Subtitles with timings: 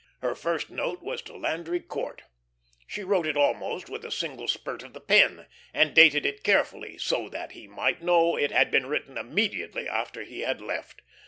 [0.23, 2.23] Her first note was to Landry Court.
[2.87, 6.97] She wrote it almost with a single spurt of the pen, and dated it carefully,
[6.97, 11.03] so that he might know it had been written immediately after he had left.